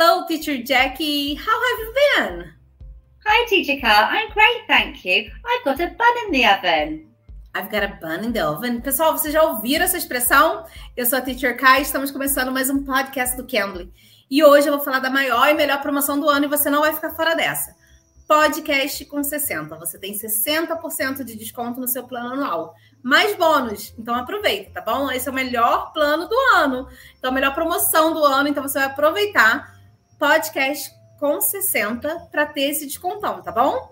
Hello, 0.00 0.24
Teacher 0.28 0.62
Jackie. 0.62 1.34
How 1.34 1.60
have 1.60 1.78
you 1.80 1.92
been? 1.92 2.52
Hi, 3.26 3.46
Teacher 3.48 3.80
Carl. 3.80 4.06
I'm 4.08 4.30
great, 4.32 4.64
thank 4.68 5.04
you. 5.04 5.28
I've 5.44 5.64
got 5.64 5.80
a 5.80 5.88
bun 5.88 6.14
in 6.24 6.30
the 6.30 6.46
oven. 6.46 7.08
I've 7.52 7.68
got 7.68 7.82
a 7.82 7.98
bun 8.00 8.22
in 8.22 8.32
the 8.32 8.46
oven. 8.46 8.80
Pessoal, 8.80 9.18
vocês 9.18 9.34
já 9.34 9.42
ouviram 9.42 9.84
essa 9.84 9.98
expressão? 9.98 10.64
Eu 10.96 11.04
sou 11.04 11.18
a 11.18 11.20
Teacher 11.20 11.56
Kai, 11.56 11.82
estamos 11.82 12.12
começando 12.12 12.52
mais 12.52 12.70
um 12.70 12.84
podcast 12.84 13.36
do 13.36 13.44
Cambly. 13.44 13.92
E 14.30 14.44
hoje 14.44 14.68
eu 14.68 14.76
vou 14.76 14.84
falar 14.84 15.00
da 15.00 15.10
maior 15.10 15.48
e 15.48 15.54
melhor 15.54 15.82
promoção 15.82 16.20
do 16.20 16.30
ano 16.30 16.44
e 16.44 16.48
você 16.48 16.70
não 16.70 16.82
vai 16.82 16.94
ficar 16.94 17.10
fora 17.10 17.34
dessa. 17.34 17.74
Podcast 18.28 19.04
com 19.06 19.20
60. 19.24 19.74
Você 19.78 19.98
tem 19.98 20.12
60% 20.12 21.24
de 21.24 21.34
desconto 21.34 21.80
no 21.80 21.88
seu 21.88 22.04
plano 22.04 22.34
anual. 22.34 22.72
Mais 23.02 23.34
bônus. 23.34 23.92
Então 23.98 24.14
aproveita, 24.14 24.80
tá 24.80 24.80
bom? 24.80 25.10
Esse 25.10 25.28
é 25.28 25.32
o 25.32 25.34
melhor 25.34 25.92
plano 25.92 26.28
do 26.28 26.36
ano. 26.54 26.86
Então, 27.18 27.32
a 27.32 27.34
melhor 27.34 27.52
promoção 27.52 28.14
do 28.14 28.24
ano. 28.24 28.48
Então, 28.48 28.62
você 28.62 28.78
vai 28.78 28.86
aproveitar 28.86 29.77
podcast 30.18 30.90
com 31.18 31.40
60 31.40 32.28
para 32.30 32.46
ter 32.46 32.70
esse 32.70 32.86
descontão, 32.86 33.42
tá 33.42 33.52
bom? 33.52 33.90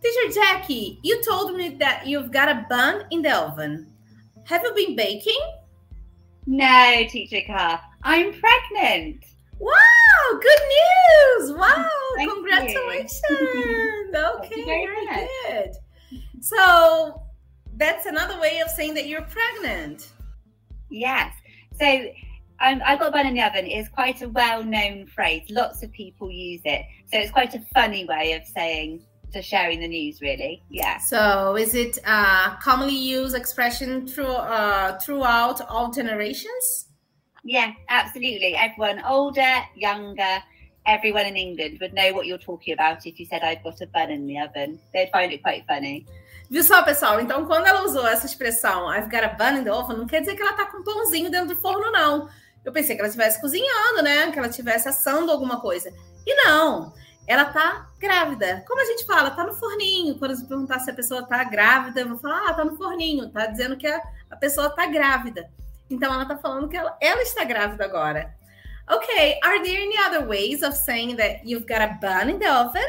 Teacher 0.00 0.32
Jackie, 0.32 0.98
you 1.04 1.22
told 1.22 1.56
me 1.56 1.70
that 1.78 2.06
you've 2.06 2.30
got 2.30 2.48
a 2.48 2.66
bun 2.68 3.06
in 3.10 3.22
the 3.22 3.30
oven. 3.30 3.86
Have 4.46 4.64
you 4.64 4.74
been 4.74 4.96
baking? 4.96 5.40
No, 6.46 7.06
Teacher 7.08 7.42
Carl. 7.46 7.78
I'm 8.02 8.32
pregnant. 8.32 9.24
Wow, 9.60 10.40
good 10.40 10.60
news! 10.68 11.52
Wow, 11.56 11.88
Thank 12.16 12.32
congratulations. 12.32 13.22
okay, 14.14 14.64
very 14.64 14.86
very 15.06 15.28
good. 15.46 15.72
So 16.40 17.22
that's 17.76 18.06
another 18.06 18.40
way 18.40 18.58
of 18.58 18.68
saying 18.70 18.94
that 18.94 19.06
you're 19.06 19.22
pregnant. 19.22 20.08
Yes. 20.90 21.32
So 21.80 21.86
um, 22.62 22.80
I've 22.84 22.98
got 22.98 23.08
a 23.08 23.12
bun 23.12 23.26
in 23.26 23.34
the 23.34 23.42
oven 23.42 23.66
is 23.66 23.88
quite 23.88 24.22
a 24.22 24.28
well-known 24.28 25.06
phrase. 25.06 25.42
Lots 25.50 25.82
of 25.82 25.90
people 25.92 26.30
use 26.30 26.62
it. 26.64 26.82
So 27.12 27.18
it's 27.18 27.32
quite 27.32 27.54
a 27.54 27.60
funny 27.74 28.04
way 28.04 28.34
of 28.34 28.46
saying 28.46 29.02
to 29.32 29.42
sharing 29.42 29.80
the 29.80 29.88
news, 29.88 30.20
really. 30.20 30.62
Yeah. 30.70 30.98
So 30.98 31.56
is 31.56 31.74
it 31.74 31.98
a 32.06 32.56
commonly 32.60 32.96
used 32.96 33.34
expression 33.34 34.06
through 34.06 34.26
uh, 34.26 34.98
throughout 35.00 35.60
all 35.68 35.90
generations? 35.90 36.88
Yeah, 37.44 37.72
absolutely. 37.88 38.54
Everyone 38.54 39.02
older, 39.04 39.54
younger, 39.74 40.42
everyone 40.86 41.26
in 41.26 41.36
England 41.36 41.78
would 41.80 41.92
know 41.94 42.12
what 42.12 42.26
you're 42.26 42.38
talking 42.38 42.74
about 42.74 43.04
if 43.06 43.18
you 43.18 43.26
said 43.26 43.42
I've 43.42 43.64
got 43.64 43.80
a 43.80 43.86
bun 43.86 44.10
in 44.10 44.26
the 44.26 44.38
oven. 44.38 44.78
They'd 44.92 45.10
find 45.10 45.32
it 45.32 45.42
quite 45.42 45.64
funny. 45.66 46.06
Viu 46.50 46.62
só, 46.62 46.82
pessoal? 46.82 47.18
Então, 47.18 47.46
quando 47.46 47.66
ela 47.66 47.82
usou 47.82 48.06
essa 48.06 48.26
expressão 48.26 48.86
I've 48.88 49.10
got 49.10 49.24
a 49.24 49.28
bun 49.28 49.58
in 49.58 49.64
the 49.64 49.72
oven, 49.72 49.96
não 49.96 50.06
quer 50.06 50.20
dizer 50.20 50.36
que 50.36 50.42
ela 50.42 50.52
tá 50.52 50.66
com 50.66 50.78
um 50.78 50.84
pãozinho 50.84 51.30
dentro 51.30 51.54
do 51.54 51.60
forno, 51.60 51.90
não. 51.90 52.28
Eu 52.64 52.72
pensei 52.72 52.94
que 52.94 53.00
ela 53.00 53.08
estivesse 53.08 53.40
cozinhando, 53.40 54.02
né? 54.02 54.30
Que 54.30 54.38
ela 54.38 54.48
estivesse 54.48 54.88
assando 54.88 55.30
alguma 55.32 55.60
coisa. 55.60 55.92
E 56.26 56.34
não, 56.44 56.92
ela 57.26 57.46
tá 57.46 57.88
grávida. 57.98 58.64
Como 58.66 58.80
a 58.80 58.84
gente 58.84 59.04
fala, 59.04 59.30
tá 59.30 59.44
no 59.44 59.54
forninho. 59.54 60.18
Quando 60.18 60.36
você 60.36 60.46
perguntar 60.46 60.78
se 60.78 60.90
a 60.90 60.94
pessoa 60.94 61.26
tá 61.26 61.42
grávida, 61.44 62.00
eu 62.00 62.08
vou 62.08 62.18
falar, 62.18 62.48
ah, 62.48 62.54
tá 62.54 62.64
no 62.64 62.76
forninho. 62.76 63.30
Tá 63.30 63.46
dizendo 63.46 63.76
que 63.76 63.86
a, 63.86 64.00
a 64.30 64.36
pessoa 64.36 64.70
tá 64.70 64.86
grávida. 64.86 65.50
Então, 65.90 66.12
ela 66.12 66.24
tá 66.24 66.36
falando 66.38 66.68
que 66.68 66.76
ela, 66.76 66.96
ela 67.00 67.22
está 67.22 67.44
grávida 67.44 67.84
agora. 67.84 68.34
Okay, 68.90 69.38
are 69.44 69.62
there 69.62 69.80
any 69.80 69.96
other 69.96 70.26
ways 70.26 70.62
of 70.62 70.74
saying 70.74 71.16
that 71.16 71.40
you've 71.44 71.66
got 71.66 71.80
a 71.80 71.98
bun 72.00 72.28
in 72.28 72.38
the 72.38 72.48
oven? 72.48 72.82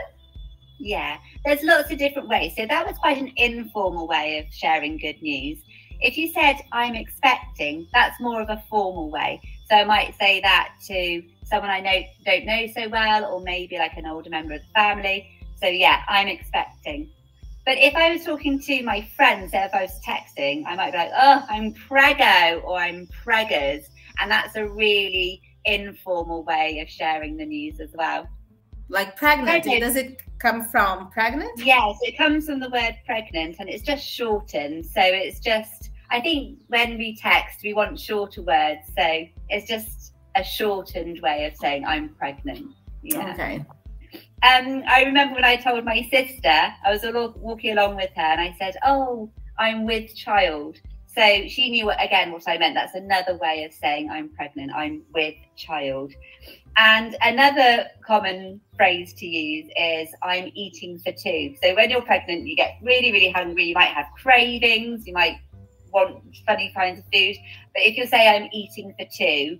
Yeah, 0.80 1.18
there's 1.46 1.64
lots 1.64 1.92
of 1.92 1.98
different 1.98 2.28
ways. 2.28 2.54
So 2.56 2.66
that 2.68 2.86
was 2.86 2.98
quite 2.98 3.18
an 3.18 3.32
informal 3.38 4.08
way 4.08 4.40
of 4.40 4.54
sharing 4.54 4.98
good 4.98 5.22
news. 5.22 5.60
If 6.02 6.18
you 6.18 6.34
said, 6.34 6.58
I'm 6.72 6.96
expecting, 6.96 7.88
that's 7.94 8.20
more 8.20 8.42
of 8.42 8.50
a 8.50 8.62
formal 8.70 9.10
way. 9.10 9.40
So 9.74 9.80
I 9.80 9.86
might 9.86 10.16
say 10.20 10.40
that 10.42 10.76
to 10.86 11.24
someone 11.46 11.72
I 11.72 11.80
know 11.80 12.04
don't 12.24 12.46
know 12.46 12.68
so 12.76 12.88
well, 12.90 13.26
or 13.26 13.42
maybe 13.42 13.80
like 13.80 13.98
an 13.98 14.06
older 14.06 14.30
member 14.30 14.54
of 14.54 14.62
the 14.62 14.68
family. 14.68 15.28
So 15.60 15.66
yeah, 15.66 16.04
I'm 16.08 16.28
expecting. 16.28 17.10
But 17.66 17.80
if 17.80 17.96
I 17.96 18.12
was 18.12 18.24
talking 18.24 18.60
to 18.60 18.84
my 18.84 19.02
friends, 19.16 19.50
say 19.50 19.64
if 19.64 19.74
I 19.74 19.82
was 19.82 20.00
texting, 20.08 20.64
I 20.68 20.76
might 20.76 20.92
be 20.92 20.98
like, 21.00 21.10
oh, 21.20 21.44
I'm 21.50 21.74
prego 21.74 22.60
or 22.60 22.78
I'm 22.78 23.08
preggers. 23.26 23.88
And 24.20 24.30
that's 24.30 24.56
a 24.58 24.68
really 24.68 25.42
informal 25.66 26.44
way 26.44 26.80
of 26.80 26.88
sharing 26.88 27.36
the 27.36 27.46
news 27.46 27.80
as 27.80 27.90
well. 27.96 28.28
Like 28.90 29.18
pregnant. 29.18 29.66
Okay. 29.66 29.80
Does 29.80 29.96
it 29.96 30.22
come 30.38 30.66
from 30.66 31.10
pregnant? 31.10 31.58
Yes, 31.58 31.98
it 32.04 32.16
comes 32.16 32.46
from 32.46 32.60
the 32.60 32.70
word 32.70 32.96
pregnant 33.08 33.56
and 33.58 33.68
it's 33.70 33.84
just 33.84 34.06
shortened. 34.06 34.86
So 34.86 35.02
it's 35.02 35.40
just, 35.40 35.83
I 36.14 36.22
think 36.22 36.60
when 36.68 37.00
we 37.00 37.16
text, 37.16 37.62
we 37.64 37.74
want 37.74 38.00
shorter 38.00 38.44
words. 38.44 38.82
So 38.96 39.26
it's 39.50 39.68
just 39.68 40.14
a 40.36 40.44
shortened 40.44 41.20
way 41.22 41.46
of 41.46 41.56
saying 41.56 41.86
I'm 41.86 42.10
pregnant. 42.10 42.68
Yeah. 43.02 43.32
Okay. 43.34 43.66
Um, 44.44 44.84
I 44.88 45.04
remember 45.06 45.36
when 45.36 45.44
I 45.44 45.56
told 45.56 45.84
my 45.86 46.08
sister, 46.12 46.48
I 46.86 46.92
was 46.92 47.04
all 47.04 47.34
walking 47.38 47.72
along 47.72 47.96
with 47.96 48.12
her 48.16 48.22
and 48.22 48.40
I 48.40 48.56
said, 48.60 48.76
Oh, 48.86 49.32
I'm 49.58 49.86
with 49.86 50.16
child. 50.16 50.78
So 51.08 51.48
she 51.48 51.72
knew 51.72 51.90
again 51.90 52.32
what 52.32 52.44
I 52.48 52.60
meant. 52.60 52.76
That's 52.76 52.94
another 52.94 53.38
way 53.38 53.64
of 53.64 53.74
saying 53.74 54.12
I'm 54.12 54.30
pregnant. 54.30 54.72
I'm 54.76 55.02
with 55.16 55.36
child. 55.56 56.14
And 56.78 57.16
another 57.22 57.88
common 58.06 58.62
phrase 58.76 59.14
to 59.16 59.26
use 59.26 59.68
is 59.80 60.10
I'm 60.22 60.52
eating 60.54 61.00
for 61.00 61.12
two. 61.12 61.56
So 61.64 61.74
when 61.76 61.90
you're 61.90 62.02
pregnant, 62.02 62.48
you 62.48 62.56
get 62.56 62.78
really, 62.84 63.12
really 63.12 63.32
hungry. 63.32 63.66
You 63.66 63.76
might 63.76 63.94
have 63.94 64.08
cravings. 64.22 65.08
You 65.08 65.14
might 65.14 65.38
want 65.94 66.24
funny 66.46 66.72
kinds 66.76 67.00
of 67.00 67.06
food. 67.06 67.36
But 67.74 67.84
if 67.84 67.98
you 67.98 68.06
say 68.08 68.28
I'm 68.28 68.50
eating 68.52 68.94
for 68.98 69.06
two, 69.16 69.60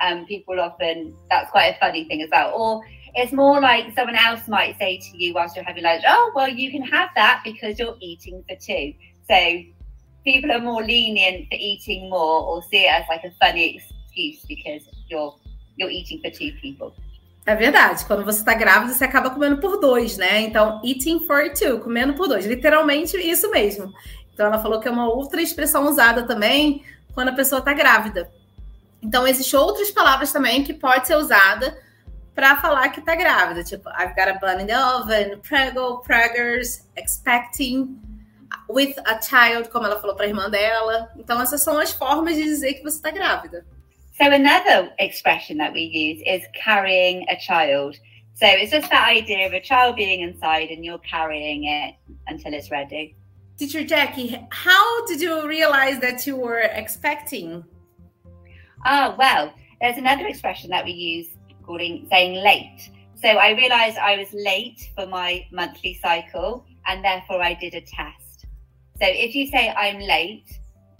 um, 0.00 0.26
people 0.26 0.60
often, 0.60 1.14
that's 1.30 1.50
quite 1.50 1.74
a 1.74 1.78
funny 1.78 2.04
thing 2.04 2.22
as 2.22 2.28
well. 2.30 2.52
Or 2.54 2.82
it's 3.14 3.32
more 3.32 3.60
like 3.60 3.94
someone 3.94 4.16
else 4.16 4.46
might 4.48 4.78
say 4.78 4.98
to 4.98 5.22
you 5.22 5.34
whilst 5.34 5.56
you're 5.56 5.64
having 5.64 5.84
lunch, 5.84 6.02
oh, 6.06 6.32
well, 6.34 6.48
you 6.48 6.70
can 6.70 6.82
have 6.82 7.10
that 7.16 7.42
because 7.44 7.78
you're 7.78 7.96
eating 8.00 8.44
for 8.48 8.56
two. 8.56 8.94
So 9.28 9.62
people 10.24 10.52
are 10.52 10.60
more 10.60 10.82
lenient 10.82 11.48
for 11.48 11.56
eating 11.58 12.10
more 12.10 12.42
or 12.42 12.62
see 12.62 12.84
it 12.84 12.92
as 12.92 13.04
like 13.08 13.24
a 13.24 13.30
funny 13.40 13.76
excuse 13.76 14.44
because 14.46 14.82
you're 15.08 15.34
you're 15.76 15.90
eating 15.90 16.20
for 16.22 16.30
two 16.30 16.52
people. 16.60 16.92
É 17.46 17.54
verdade. 17.54 18.04
Quando 18.04 18.26
você 18.26 18.40
está 18.40 18.52
grávida, 18.52 18.92
você 18.92 19.04
acaba 19.04 19.30
comendo 19.30 19.58
por 19.58 19.80
dois, 19.80 20.18
né? 20.18 20.40
Então, 20.40 20.82
eating 20.84 21.20
for 21.20 21.50
two, 21.54 21.78
comendo 21.80 22.12
por 22.12 22.28
dois. 22.28 22.44
Literalmente 22.44 23.16
isso 23.16 23.50
mesmo. 23.50 23.90
Então, 24.38 24.46
ela 24.46 24.62
falou 24.62 24.78
que 24.78 24.86
é 24.86 24.90
uma 24.92 25.12
outra 25.12 25.42
expressão 25.42 25.88
usada 25.88 26.22
também 26.22 26.84
quando 27.12 27.30
a 27.30 27.32
pessoa 27.32 27.60
tá 27.60 27.72
grávida. 27.72 28.30
Então, 29.02 29.26
existem 29.26 29.58
outras 29.58 29.90
palavras 29.90 30.32
também 30.32 30.62
que 30.62 30.72
pode 30.72 31.08
ser 31.08 31.16
usada 31.16 31.76
para 32.36 32.54
falar 32.58 32.88
que 32.90 33.00
tá 33.00 33.16
grávida. 33.16 33.64
Tipo, 33.64 33.88
I've 33.88 34.14
got 34.14 34.28
a 34.28 34.34
bun 34.34 34.62
in 34.62 34.66
the 34.68 34.78
oven, 34.78 35.40
prego, 35.40 36.00
preggers, 36.06 36.86
expecting, 36.96 38.00
with 38.70 38.94
a 39.06 39.20
child, 39.20 39.70
como 39.70 39.86
ela 39.86 40.00
falou 40.00 40.14
para 40.14 40.26
a 40.26 40.28
irmã 40.28 40.48
dela. 40.48 41.10
Então, 41.16 41.42
essas 41.42 41.60
são 41.60 41.76
as 41.76 41.90
formas 41.90 42.36
de 42.36 42.44
dizer 42.44 42.74
que 42.74 42.84
você 42.84 43.02
tá 43.02 43.10
grávida. 43.10 43.66
So 44.20 44.26
another 44.26 44.92
expression 45.00 45.56
that 45.56 45.72
we 45.72 45.80
use 45.80 46.22
is 46.24 46.46
carrying 46.54 47.28
a 47.28 47.36
child. 47.40 47.96
So 48.34 48.46
it's 48.46 48.70
just 48.70 48.88
that 48.90 49.08
idea 49.08 49.48
of 49.48 49.52
a 49.52 49.60
child 49.60 49.96
being 49.96 50.20
inside 50.20 50.70
and 50.70 50.84
you're 50.84 51.00
carrying 51.00 51.64
it 51.64 51.96
until 52.28 52.54
it's 52.54 52.70
ready. 52.70 53.16
Teacher 53.58 53.82
Jackie, 53.82 54.38
how 54.50 55.04
did 55.06 55.20
you 55.20 55.44
realize 55.48 55.98
that 55.98 56.24
you 56.28 56.36
were 56.36 56.60
expecting? 56.60 57.64
Ah, 58.84 59.16
well, 59.18 59.52
there's 59.80 59.98
another 59.98 60.28
expression 60.28 60.70
that 60.70 60.84
we 60.84 60.92
use 60.92 61.26
called 61.66 61.80
saying 62.08 62.44
late. 62.44 62.88
So 63.16 63.26
I 63.26 63.50
realized 63.56 63.98
I 63.98 64.16
was 64.16 64.28
late 64.32 64.88
for 64.94 65.06
my 65.06 65.44
monthly 65.50 65.98
cycle 66.00 66.64
and 66.86 67.04
therefore 67.04 67.42
I 67.42 67.54
did 67.54 67.74
a 67.74 67.80
test. 67.80 68.46
So 69.02 69.06
if 69.08 69.34
you 69.34 69.48
say 69.48 69.70
I'm 69.70 69.98
late, 69.98 70.46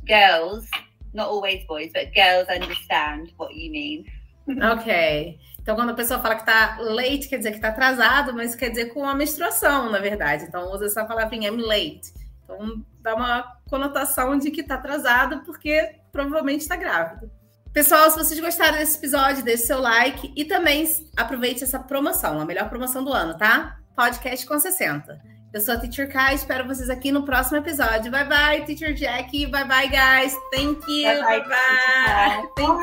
girls, 0.08 0.68
not 1.14 1.28
always 1.28 1.64
boys, 1.68 1.92
but 1.94 2.12
girls 2.12 2.48
understand 2.48 3.30
what 3.36 3.54
you 3.54 3.70
mean. 3.70 4.04
Ok. 4.62 5.38
Então, 5.60 5.76
quando 5.76 5.90
a 5.90 5.94
pessoa 5.94 6.20
fala 6.20 6.36
que 6.36 6.46
tá 6.46 6.78
late, 6.80 7.28
quer 7.28 7.36
dizer 7.36 7.52
que 7.52 7.60
tá 7.60 7.68
atrasado, 7.68 8.32
mas 8.32 8.54
quer 8.54 8.70
dizer 8.70 8.86
com 8.86 9.04
a 9.04 9.14
menstruação, 9.14 9.92
na 9.92 9.98
verdade. 9.98 10.44
Então, 10.44 10.72
usa 10.72 10.86
essa 10.86 11.04
palavrinha 11.04 11.50
I'm 11.50 11.60
late. 11.60 12.10
Então, 12.48 12.82
dá 13.02 13.14
uma 13.14 13.58
conotação 13.68 14.38
de 14.38 14.50
que 14.50 14.62
tá 14.62 14.76
atrasado, 14.76 15.42
porque 15.44 15.96
provavelmente 16.10 16.62
está 16.62 16.76
grávida. 16.76 17.30
Pessoal, 17.74 18.10
se 18.10 18.16
vocês 18.16 18.40
gostaram 18.40 18.78
desse 18.78 18.96
episódio, 18.96 19.44
deixe 19.44 19.64
seu 19.64 19.78
like 19.78 20.32
e 20.34 20.44
também 20.46 20.88
aproveite 21.16 21.62
essa 21.62 21.78
promoção, 21.78 22.40
a 22.40 22.44
melhor 22.46 22.68
promoção 22.70 23.04
do 23.04 23.12
ano, 23.12 23.36
tá? 23.36 23.76
Podcast 23.94 24.46
com 24.46 24.58
60. 24.58 25.20
Eu 25.52 25.60
sou 25.60 25.74
a 25.74 25.76
Teacher 25.78 26.10
Kai, 26.10 26.34
espero 26.34 26.66
vocês 26.66 26.88
aqui 26.88 27.12
no 27.12 27.24
próximo 27.24 27.58
episódio. 27.58 28.10
Bye 28.10 28.24
bye, 28.24 28.64
Teacher 28.64 28.94
Jackie. 28.94 29.46
Bye 29.46 29.64
bye, 29.64 29.88
guys. 29.88 30.34
Thank 30.52 30.80
you. 30.90 31.22
Bye-bye, 31.22 31.40
Bye 31.40 31.48
bye. 31.48 32.48
Teacher 32.56 32.78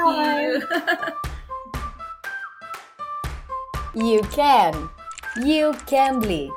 Thank 3.94 3.96
you. 3.96 4.14
You 4.14 4.22
can. 4.30 4.90
You 5.38 5.74
can 5.86 6.20
bleed. 6.20 6.52